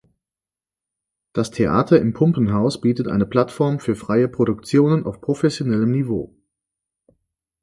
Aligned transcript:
Das 1.31 1.51
Theater 1.51 1.99
im 1.99 2.13
Pumpenhaus 2.13 2.81
bietet 2.81 3.07
eine 3.07 3.27
Plattform 3.27 3.79
für 3.79 3.95
freie 3.95 4.27
Produktionen 4.27 5.05
auf 5.05 5.21
professionellem 5.21 5.91
Niveau. 5.91 6.35